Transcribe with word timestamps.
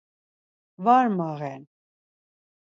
Var 0.83 1.07
mağen. 1.17 1.63